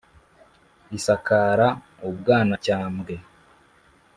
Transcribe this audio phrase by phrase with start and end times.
[0.97, 1.67] isakara
[2.07, 3.15] u bwanacyambwe.